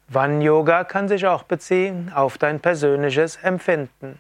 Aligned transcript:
Wann 0.07 0.41
Yoga 0.41 0.84
kann 0.84 1.07
sich 1.07 1.28
auch 1.28 1.44
beziehen 1.44 2.12
auf 2.12 2.39
dein 2.39 2.60
persönliches 2.60 3.36
Empfinden. 3.36 4.18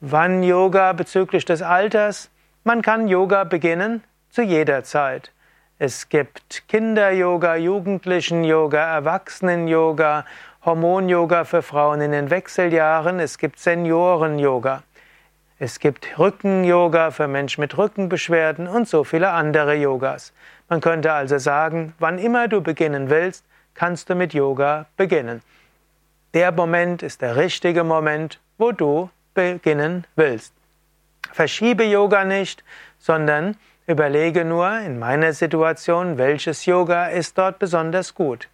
Wann 0.00 0.42
Yoga 0.42 0.92
bezüglich 0.92 1.44
des 1.44 1.62
Alters? 1.62 2.30
Man 2.66 2.80
kann 2.80 3.08
Yoga 3.08 3.44
beginnen 3.44 4.02
zu 4.30 4.40
jeder 4.40 4.84
Zeit. 4.84 5.32
Es 5.78 6.08
gibt 6.08 6.66
Kinder-Yoga, 6.66 7.56
Jugendlichen-Yoga, 7.56 8.96
Erwachsenen-Yoga, 8.96 10.24
Hormon-Yoga 10.64 11.44
für 11.44 11.60
Frauen 11.60 12.00
in 12.00 12.12
den 12.12 12.30
Wechseljahren, 12.30 13.20
es 13.20 13.36
gibt 13.36 13.58
Senioren-Yoga. 13.58 14.82
Es 15.58 15.78
gibt 15.78 16.18
Rücken-Yoga 16.18 17.10
für 17.10 17.28
Menschen 17.28 17.60
mit 17.60 17.76
Rückenbeschwerden 17.76 18.66
und 18.66 18.88
so 18.88 19.04
viele 19.04 19.28
andere 19.32 19.74
Yogas. 19.74 20.32
Man 20.70 20.80
könnte 20.80 21.12
also 21.12 21.36
sagen, 21.36 21.92
wann 21.98 22.16
immer 22.16 22.48
du 22.48 22.62
beginnen 22.62 23.10
willst, 23.10 23.44
kannst 23.74 24.08
du 24.08 24.14
mit 24.14 24.32
Yoga 24.32 24.86
beginnen. 24.96 25.42
Der 26.32 26.50
Moment 26.50 27.02
ist 27.02 27.20
der 27.20 27.36
richtige 27.36 27.84
Moment, 27.84 28.40
wo 28.56 28.72
du 28.72 29.10
beginnen 29.34 30.06
willst. 30.16 30.54
Verschiebe 31.34 31.82
Yoga 31.82 32.24
nicht, 32.24 32.62
sondern 32.96 33.56
überlege 33.88 34.44
nur 34.44 34.78
in 34.78 35.00
meiner 35.00 35.32
Situation, 35.32 36.16
welches 36.16 36.64
Yoga 36.64 37.06
ist 37.08 37.36
dort 37.36 37.58
besonders 37.58 38.14
gut. 38.14 38.48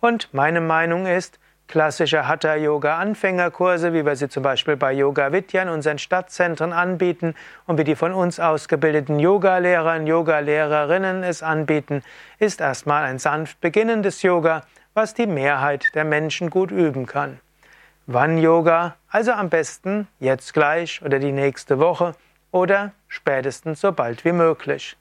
Und 0.00 0.28
meine 0.34 0.60
Meinung 0.60 1.06
ist, 1.06 1.38
klassische 1.66 2.28
Hatha-Yoga-Anfängerkurse, 2.28 3.94
wie 3.94 4.04
wir 4.04 4.16
sie 4.16 4.28
zum 4.28 4.42
Beispiel 4.42 4.76
bei 4.76 4.92
Yoga 4.92 5.32
Vidya 5.32 5.62
in 5.62 5.70
unseren 5.70 5.96
Stadtzentren 5.96 6.74
anbieten 6.74 7.34
und 7.66 7.78
wie 7.78 7.84
die 7.84 7.96
von 7.96 8.12
uns 8.12 8.38
ausgebildeten 8.38 9.18
Yogalehrer 9.18 9.96
und 9.96 10.06
Yogalehrerinnen 10.06 11.22
es 11.22 11.42
anbieten, 11.42 12.02
ist 12.38 12.60
erstmal 12.60 13.04
ein 13.04 13.18
sanft 13.18 13.62
beginnendes 13.62 14.20
Yoga, 14.20 14.60
was 14.92 15.14
die 15.14 15.26
Mehrheit 15.26 15.86
der 15.94 16.04
Menschen 16.04 16.50
gut 16.50 16.70
üben 16.70 17.06
kann. 17.06 17.40
Wann 18.06 18.36
Yoga? 18.36 18.96
Also 19.08 19.32
am 19.32 19.48
besten 19.48 20.06
jetzt 20.20 20.52
gleich 20.52 21.00
oder 21.02 21.18
die 21.18 21.32
nächste 21.32 21.78
Woche 21.78 22.12
oder 22.56 22.92
spätestens 23.06 23.82
so 23.82 23.92
bald 23.92 24.24
wie 24.24 24.32
möglich. 24.32 24.96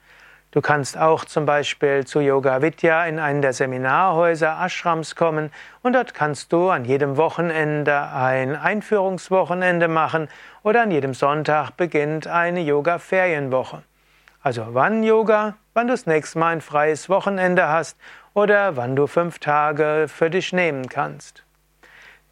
Du 0.51 0.61
kannst 0.61 0.97
auch 0.97 1.23
zum 1.25 1.45
Beispiel 1.45 2.05
zu 2.05 2.19
Yoga 2.19 2.61
Vidya 2.61 3.05
in 3.05 3.17
einen 3.17 3.41
der 3.41 3.53
Seminarhäuser 3.53 4.57
Ashrams 4.61 5.15
kommen 5.15 5.51
und 5.81 5.93
dort 5.93 6.13
kannst 6.13 6.51
du 6.51 6.69
an 6.69 6.83
jedem 6.83 7.15
Wochenende 7.15 8.09
ein 8.13 8.55
Einführungswochenende 8.55 9.87
machen 9.87 10.27
oder 10.63 10.83
an 10.83 10.91
jedem 10.91 11.13
Sonntag 11.13 11.71
beginnt 11.77 12.27
eine 12.27 12.59
Yoga-Ferienwoche. 12.59 13.83
Also 14.41 14.67
wann 14.71 15.03
Yoga, 15.03 15.55
wann 15.73 15.87
du 15.87 15.93
das 15.93 16.05
nächste 16.05 16.39
Mal 16.39 16.53
ein 16.53 16.61
freies 16.61 17.09
Wochenende 17.09 17.69
hast 17.69 17.97
oder 18.33 18.75
wann 18.75 18.97
du 18.97 19.07
fünf 19.07 19.39
Tage 19.39 20.07
für 20.09 20.29
dich 20.29 20.51
nehmen 20.51 20.89
kannst. 20.89 21.43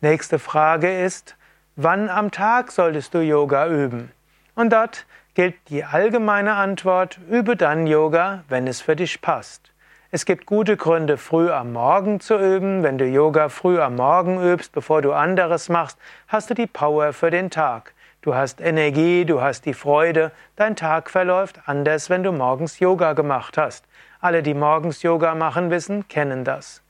Nächste 0.01 0.37
Frage 0.37 1.01
ist, 1.01 1.37
wann 1.77 2.09
am 2.09 2.29
Tag 2.29 2.73
solltest 2.73 3.13
du 3.13 3.19
Yoga 3.19 3.67
üben? 3.67 4.11
Und 4.55 4.71
dort 4.71 5.05
gilt 5.33 5.55
die 5.69 5.83
allgemeine 5.83 6.53
Antwort, 6.53 7.19
übe 7.29 7.55
dann 7.55 7.87
Yoga, 7.87 8.43
wenn 8.49 8.67
es 8.67 8.81
für 8.81 8.95
dich 8.95 9.21
passt. 9.21 9.71
Es 10.11 10.25
gibt 10.25 10.45
gute 10.45 10.77
Gründe, 10.77 11.17
früh 11.17 11.49
am 11.49 11.73
Morgen 11.73 12.19
zu 12.19 12.35
üben. 12.35 12.83
Wenn 12.83 12.99
du 12.99 13.05
Yoga 13.05 13.49
früh 13.49 13.81
am 13.81 13.95
Morgen 13.95 14.39
übst, 14.43 14.71
bevor 14.71 15.01
du 15.01 15.11
anderes 15.11 15.69
machst, 15.69 15.97
hast 16.27 16.51
du 16.51 16.53
die 16.53 16.67
Power 16.67 17.13
für 17.13 17.31
den 17.31 17.49
Tag. 17.49 17.93
Du 18.21 18.35
hast 18.35 18.61
Energie, 18.61 19.25
du 19.25 19.41
hast 19.41 19.65
die 19.65 19.73
Freude. 19.73 20.31
Dein 20.55 20.75
Tag 20.75 21.09
verläuft 21.09 21.61
anders, 21.65 22.11
wenn 22.11 22.21
du 22.21 22.31
morgens 22.31 22.77
Yoga 22.77 23.13
gemacht 23.13 23.57
hast. 23.57 23.85
Alle, 24.21 24.43
die 24.43 24.53
morgens 24.53 25.01
Yoga 25.01 25.33
machen, 25.33 25.71
wissen, 25.71 26.07
kennen 26.07 26.43
das. 26.43 26.83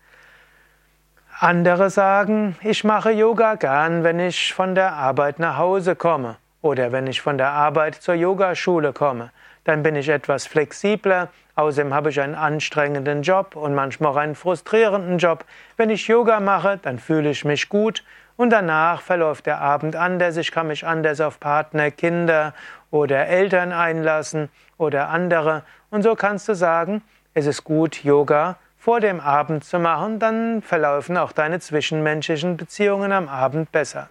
Andere 1.39 1.89
sagen, 1.89 2.57
ich 2.61 2.83
mache 2.83 3.11
Yoga 3.11 3.55
gern, 3.55 4.03
wenn 4.03 4.19
ich 4.19 4.53
von 4.53 4.75
der 4.75 4.93
Arbeit 4.93 5.39
nach 5.39 5.57
Hause 5.57 5.95
komme. 5.95 6.35
Oder 6.63 6.93
wenn 6.93 7.07
ich 7.07 7.21
von 7.21 7.37
der 7.37 7.49
Arbeit 7.49 7.95
zur 7.95 8.15
Yogaschule 8.15 8.93
komme, 8.93 9.31
dann 9.65 9.83
bin 9.83 9.97
ich 9.97 10.07
etwas 10.07 10.47
flexibler. 10.47 11.27
Außerdem 11.55 11.93
habe 11.93 12.09
ich 12.09 12.21
einen 12.21 12.35
anstrengenden 12.35 13.21
Job 13.21 13.57
und 13.57 13.75
manchmal 13.75 14.13
auch 14.13 14.15
einen 14.15 14.33
frustrierenden 14.33 15.17
Job. 15.17 15.43
Wenn 15.75 15.89
ich 15.89 16.07
Yoga 16.07 16.39
mache, 16.39 16.79
dann 16.81 16.99
fühle 16.99 17.31
ich 17.31 17.43
mich 17.43 17.67
gut 17.67 18.05
und 18.37 18.49
danach 18.49 19.01
verläuft 19.01 19.45
der 19.45 19.59
Abend 19.59 19.97
anders. 19.97 20.37
Ich 20.37 20.53
kann 20.53 20.67
mich 20.67 20.87
anders 20.87 21.19
auf 21.19 21.41
Partner, 21.41 21.91
Kinder 21.91 22.53
oder 22.91 23.27
Eltern 23.27 23.73
einlassen 23.73 24.47
oder 24.77 25.09
andere. 25.09 25.63
Und 25.91 26.01
so 26.01 26.15
kannst 26.15 26.47
du 26.47 26.55
sagen, 26.55 27.01
es 27.33 27.45
ist 27.45 27.65
gut, 27.65 28.05
Yoga 28.05 28.55
vor 28.77 29.01
dem 29.01 29.19
Abend 29.19 29.65
zu 29.65 29.79
machen, 29.79 30.17
dann 30.17 30.61
verlaufen 30.61 31.17
auch 31.17 31.33
deine 31.33 31.59
zwischenmenschlichen 31.59 32.55
Beziehungen 32.55 33.11
am 33.11 33.27
Abend 33.27 33.69
besser. 33.73 34.07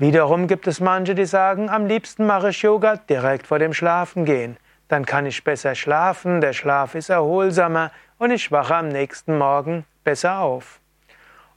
Wiederum 0.00 0.46
gibt 0.46 0.66
es 0.66 0.80
manche, 0.80 1.14
die 1.14 1.26
sagen, 1.26 1.68
am 1.68 1.84
liebsten 1.84 2.26
mache 2.26 2.48
ich 2.48 2.62
Yoga 2.62 2.96
direkt 2.96 3.46
vor 3.46 3.58
dem 3.58 3.74
Schlafengehen. 3.74 4.56
Dann 4.88 5.04
kann 5.04 5.26
ich 5.26 5.44
besser 5.44 5.74
schlafen, 5.74 6.40
der 6.40 6.54
Schlaf 6.54 6.94
ist 6.94 7.10
erholsamer 7.10 7.90
und 8.16 8.30
ich 8.30 8.50
wache 8.50 8.76
am 8.76 8.88
nächsten 8.88 9.36
Morgen 9.36 9.84
besser 10.02 10.38
auf. 10.38 10.80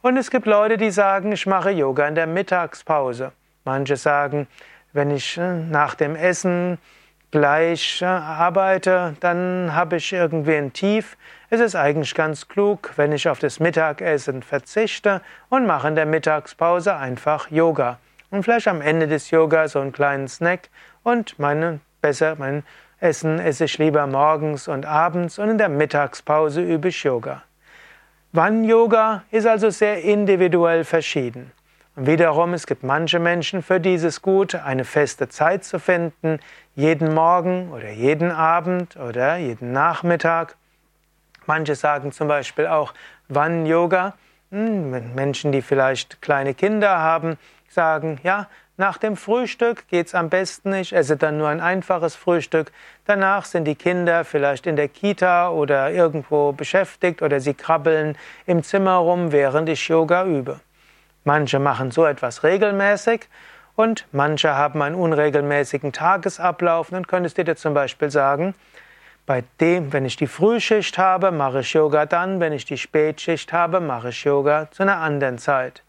Und 0.01 0.17
es 0.17 0.29
gibt 0.29 0.45
Leute, 0.45 0.75
die 0.75 0.91
sagen, 0.91 1.31
ich 1.31 1.45
mache 1.45 1.69
Yoga 1.69 2.05
in 2.05 2.15
der 2.15 2.27
Mittagspause. 2.27 3.31
Manche 3.63 3.95
sagen, 3.95 4.47
wenn 4.91 5.09
ich 5.11 5.37
äh, 5.37 5.59
nach 5.59 5.95
dem 5.95 6.17
Essen 6.17 6.79
gleich 7.31 8.01
äh, 8.01 8.07
arbeite, 8.07 9.15
dann 9.21 9.73
habe 9.73 9.95
ich 9.95 10.11
irgendwie 10.11 10.57
ein 10.57 10.73
Tief. 10.73 11.15
Es 11.49 11.61
ist 11.61 11.77
eigentlich 11.77 12.13
ganz 12.13 12.49
klug, 12.49 12.91
wenn 12.97 13.13
ich 13.13 13.29
auf 13.29 13.39
das 13.39 13.61
Mittagessen 13.61 14.43
verzichte 14.43 15.21
und 15.47 15.65
mache 15.65 15.87
in 15.87 15.95
der 15.95 16.05
Mittagspause 16.05 16.97
einfach 16.97 17.49
Yoga 17.49 17.99
und 18.33 18.41
vielleicht 18.41 18.67
am 18.67 18.81
Ende 18.81 19.07
des 19.07 19.29
Yoga 19.29 19.67
so 19.67 19.79
einen 19.79 19.91
kleinen 19.91 20.27
Snack 20.27 20.69
und 21.03 21.37
meine 21.37 21.81
besser 22.01 22.35
mein 22.35 22.63
Essen 22.99 23.37
esse 23.37 23.65
ich 23.65 23.77
lieber 23.77 24.07
morgens 24.07 24.67
und 24.67 24.87
abends 24.87 25.37
und 25.37 25.49
in 25.49 25.57
der 25.59 25.69
Mittagspause 25.69 26.61
übe 26.61 26.87
ich 26.87 27.03
Yoga. 27.03 27.43
Wann 28.31 28.63
Yoga 28.63 29.23
ist 29.29 29.45
also 29.45 29.69
sehr 29.69 30.01
individuell 30.01 30.83
verschieden. 30.83 31.51
Und 31.95 32.07
wiederum, 32.07 32.55
es 32.55 32.65
gibt 32.65 32.81
manche 32.81 33.19
Menschen, 33.19 33.61
für 33.61 33.79
die 33.79 33.93
es 33.93 34.23
gut, 34.23 34.55
eine 34.55 34.83
feste 34.83 35.29
Zeit 35.29 35.63
zu 35.63 35.77
finden, 35.77 36.39
jeden 36.73 37.13
Morgen 37.13 37.71
oder 37.71 37.91
jeden 37.91 38.31
Abend 38.31 38.95
oder 38.95 39.37
jeden 39.37 39.73
Nachmittag. 39.73 40.55
Manche 41.45 41.75
sagen 41.75 42.11
zum 42.11 42.27
Beispiel 42.27 42.65
auch, 42.65 42.95
wann 43.27 43.67
Yoga. 43.67 44.15
Hm, 44.49 45.13
Menschen, 45.13 45.51
die 45.51 45.61
vielleicht 45.61 46.21
kleine 46.21 46.53
Kinder 46.55 46.99
haben, 46.99 47.37
sagen, 47.73 48.19
ja, 48.23 48.47
nach 48.75 48.97
dem 48.97 49.17
Frühstück 49.17 49.87
geht's 49.87 50.15
am 50.15 50.29
besten, 50.29 50.73
ich 50.73 50.93
esse 50.93 51.15
dann 51.15 51.37
nur 51.37 51.47
ein 51.47 51.61
einfaches 51.61 52.15
Frühstück. 52.15 52.71
Danach 53.05 53.45
sind 53.45 53.65
die 53.65 53.75
Kinder 53.75 54.25
vielleicht 54.25 54.65
in 54.65 54.75
der 54.75 54.87
Kita 54.87 55.49
oder 55.49 55.91
irgendwo 55.91 56.53
beschäftigt 56.53 57.21
oder 57.21 57.39
sie 57.39 57.53
krabbeln 57.53 58.17
im 58.47 58.63
Zimmer 58.63 58.95
rum, 58.95 59.31
während 59.31 59.69
ich 59.69 59.87
Yoga 59.87 60.25
übe. 60.25 60.59
Manche 61.23 61.59
machen 61.59 61.91
so 61.91 62.05
etwas 62.05 62.43
regelmäßig 62.43 63.29
und 63.75 64.07
manche 64.11 64.55
haben 64.55 64.81
einen 64.81 64.95
unregelmäßigen 64.95 65.93
Tagesablauf. 65.93 66.89
Dann 66.89 67.05
könntest 67.05 67.37
du 67.37 67.43
dir 67.43 67.55
zum 67.55 67.75
Beispiel 67.75 68.09
sagen, 68.09 68.55
bei 69.25 69.43
dem, 69.61 69.93
wenn 69.93 70.05
ich 70.05 70.17
die 70.17 70.27
Frühschicht 70.27 70.97
habe, 70.97 71.31
mache 71.31 71.59
ich 71.59 71.73
Yoga 71.73 72.05
dann, 72.05 72.39
wenn 72.39 72.53
ich 72.53 72.65
die 72.65 72.77
Spätschicht 72.77 73.53
habe, 73.53 73.79
mache 73.79 74.09
ich 74.09 74.23
Yoga 74.23 74.69
zu 74.71 74.83
einer 74.83 74.97
anderen 74.97 75.37
Zeit. 75.37 75.83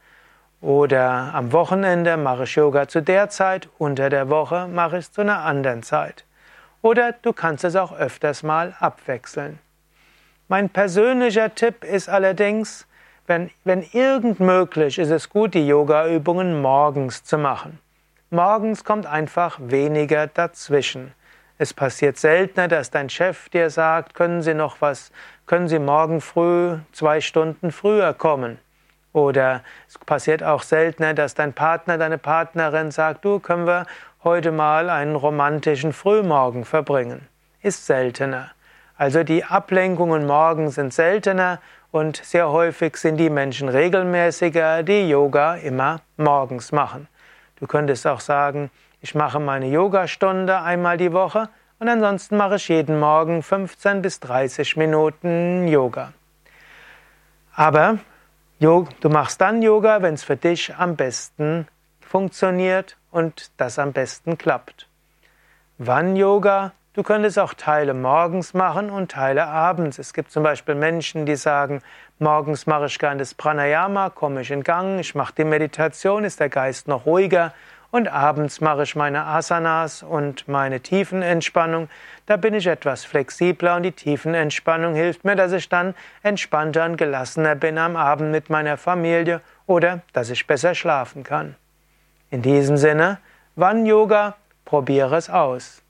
Oder 0.64 1.34
am 1.34 1.52
Wochenende 1.52 2.16
mache 2.16 2.44
ich 2.44 2.54
Yoga 2.54 2.88
zu 2.88 3.02
der 3.02 3.28
Zeit, 3.28 3.68
unter 3.76 4.08
der 4.08 4.30
Woche 4.30 4.66
mache 4.66 4.96
ich 4.96 5.04
es 5.04 5.12
zu 5.12 5.20
einer 5.20 5.40
anderen 5.40 5.82
Zeit. 5.82 6.24
Oder 6.80 7.12
du 7.20 7.34
kannst 7.34 7.64
es 7.64 7.76
auch 7.76 7.94
öfters 7.94 8.42
mal 8.42 8.74
abwechseln. 8.80 9.58
Mein 10.48 10.70
persönlicher 10.70 11.54
Tipp 11.54 11.84
ist 11.84 12.08
allerdings, 12.08 12.86
wenn, 13.26 13.50
wenn 13.64 13.82
irgend 13.92 14.40
möglich, 14.40 14.98
ist 14.98 15.10
es 15.10 15.28
gut, 15.28 15.52
die 15.52 15.66
Yoga-Übungen 15.66 16.62
morgens 16.62 17.24
zu 17.24 17.36
machen. 17.36 17.78
Morgens 18.30 18.84
kommt 18.84 19.04
einfach 19.04 19.58
weniger 19.60 20.28
dazwischen. 20.28 21.12
Es 21.58 21.74
passiert 21.74 22.16
seltener, 22.16 22.68
dass 22.68 22.90
dein 22.90 23.10
Chef 23.10 23.50
dir 23.50 23.68
sagt, 23.68 24.14
können 24.14 24.40
Sie 24.40 24.54
noch 24.54 24.80
was, 24.80 25.12
können 25.44 25.68
Sie 25.68 25.78
morgen 25.78 26.22
früh 26.22 26.78
zwei 26.92 27.20
Stunden 27.20 27.70
früher 27.70 28.14
kommen. 28.14 28.58
Oder 29.14 29.62
es 29.88 29.96
passiert 29.96 30.42
auch 30.42 30.62
seltener, 30.62 31.14
dass 31.14 31.34
dein 31.34 31.52
Partner, 31.54 31.96
deine 31.96 32.18
Partnerin 32.18 32.90
sagt, 32.90 33.24
du, 33.24 33.38
können 33.38 33.66
wir 33.66 33.86
heute 34.24 34.50
mal 34.50 34.90
einen 34.90 35.14
romantischen 35.14 35.92
Frühmorgen 35.92 36.64
verbringen. 36.64 37.28
Ist 37.62 37.86
seltener. 37.86 38.50
Also 38.98 39.22
die 39.22 39.44
Ablenkungen 39.44 40.26
morgens 40.26 40.74
sind 40.74 40.92
seltener 40.92 41.60
und 41.92 42.16
sehr 42.16 42.50
häufig 42.50 42.96
sind 42.96 43.18
die 43.18 43.30
Menschen 43.30 43.68
regelmäßiger, 43.68 44.82
die 44.82 45.08
Yoga 45.08 45.54
immer 45.54 46.00
morgens 46.16 46.72
machen. 46.72 47.06
Du 47.60 47.68
könntest 47.68 48.06
auch 48.08 48.20
sagen, 48.20 48.68
ich 49.00 49.14
mache 49.14 49.38
meine 49.38 49.68
Yogastunde 49.68 50.60
einmal 50.60 50.96
die 50.96 51.12
Woche 51.12 51.48
und 51.78 51.88
ansonsten 51.88 52.36
mache 52.36 52.56
ich 52.56 52.68
jeden 52.68 52.98
Morgen 52.98 53.44
15 53.44 54.02
bis 54.02 54.18
30 54.18 54.76
Minuten 54.76 55.68
Yoga. 55.68 56.12
Aber 57.54 57.98
du 58.64 59.10
machst 59.10 59.42
dann 59.42 59.60
Yoga, 59.60 60.00
wenn 60.00 60.14
es 60.14 60.24
für 60.24 60.36
dich 60.36 60.74
am 60.74 60.96
besten 60.96 61.68
funktioniert 62.00 62.96
und 63.10 63.50
das 63.58 63.78
am 63.78 63.92
besten 63.92 64.38
klappt. 64.38 64.88
Wann 65.76 66.16
Yoga? 66.16 66.72
Du 66.94 67.02
könntest 67.02 67.38
auch 67.38 67.52
Teile 67.52 67.92
morgens 67.92 68.54
machen 68.54 68.88
und 68.88 69.10
Teile 69.10 69.46
abends. 69.48 69.98
Es 69.98 70.14
gibt 70.14 70.30
zum 70.30 70.44
Beispiel 70.44 70.76
Menschen, 70.76 71.26
die 71.26 71.36
sagen, 71.36 71.82
morgens 72.18 72.66
mache 72.66 72.86
ich 72.86 72.98
gerne 72.98 73.18
das 73.18 73.34
Pranayama, 73.34 74.08
komme 74.08 74.40
ich 74.40 74.50
in 74.50 74.62
Gang, 74.62 74.98
ich 74.98 75.14
mache 75.14 75.34
die 75.36 75.44
Meditation, 75.44 76.24
ist 76.24 76.40
der 76.40 76.48
Geist 76.48 76.88
noch 76.88 77.04
ruhiger 77.04 77.52
und 77.94 78.08
abends 78.08 78.60
mache 78.60 78.82
ich 78.82 78.96
meine 78.96 79.24
Asanas 79.24 80.02
und 80.02 80.48
meine 80.48 80.80
Tiefenentspannung. 80.80 81.88
Da 82.26 82.36
bin 82.36 82.52
ich 82.52 82.66
etwas 82.66 83.04
flexibler 83.04 83.76
und 83.76 83.84
die 83.84 83.92
Tiefenentspannung 83.92 84.96
hilft 84.96 85.24
mir, 85.24 85.36
dass 85.36 85.52
ich 85.52 85.68
dann 85.68 85.94
entspannter 86.24 86.86
und 86.86 86.96
gelassener 86.96 87.54
bin 87.54 87.78
am 87.78 87.94
Abend 87.94 88.32
mit 88.32 88.50
meiner 88.50 88.78
Familie 88.78 89.42
oder 89.68 90.00
dass 90.12 90.30
ich 90.30 90.44
besser 90.44 90.74
schlafen 90.74 91.22
kann. 91.22 91.54
In 92.30 92.42
diesem 92.42 92.76
Sinne, 92.78 93.18
wann 93.54 93.86
Yoga? 93.86 94.34
Probiere 94.64 95.14
es 95.14 95.30
aus. 95.30 95.80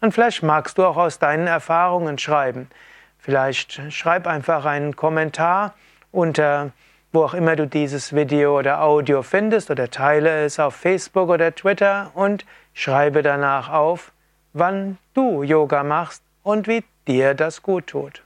Und 0.00 0.12
vielleicht 0.12 0.44
magst 0.44 0.78
du 0.78 0.84
auch 0.84 0.96
aus 0.96 1.18
deinen 1.18 1.48
Erfahrungen 1.48 2.18
schreiben. 2.18 2.70
Vielleicht 3.18 3.92
schreib 3.92 4.28
einfach 4.28 4.64
einen 4.64 4.94
Kommentar 4.94 5.74
unter 6.12 6.70
wo 7.12 7.24
auch 7.24 7.34
immer 7.34 7.56
du 7.56 7.66
dieses 7.66 8.14
Video 8.14 8.58
oder 8.58 8.82
Audio 8.82 9.22
findest 9.22 9.70
oder 9.70 9.90
teile 9.90 10.44
es 10.44 10.58
auf 10.60 10.74
Facebook 10.74 11.28
oder 11.30 11.54
Twitter 11.54 12.10
und 12.14 12.44
schreibe 12.74 13.22
danach 13.22 13.70
auf, 13.70 14.12
wann 14.52 14.98
du 15.14 15.42
Yoga 15.42 15.82
machst 15.82 16.22
und 16.42 16.68
wie 16.68 16.84
dir 17.06 17.34
das 17.34 17.62
gut 17.62 17.86
tut. 17.86 18.22